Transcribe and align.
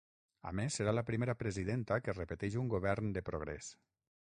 A 0.51 0.53
més, 0.59 0.77
serà 0.79 0.93
la 0.95 1.03
primera 1.09 1.35
presidenta 1.41 1.99
que 2.07 2.17
repeteix 2.17 2.59
un 2.65 2.73
govern 2.75 3.15
de 3.19 3.27
progrés. 3.31 3.71